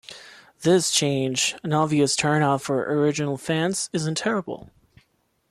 [0.61, 4.71] This change, an obvious turnoff for original fans, isn't terrible.